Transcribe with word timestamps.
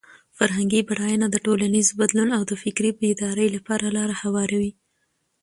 فرهنګي 0.37 0.81
بډاینه 0.87 1.27
د 1.31 1.35
ټولنیز 1.45 1.87
بدلون 1.99 2.29
او 2.37 2.41
د 2.49 2.53
فکري 2.63 2.91
بیدارۍ 3.01 3.47
لپاره 3.57 3.85
لاره 3.97 4.15
هواروي. 4.21 4.71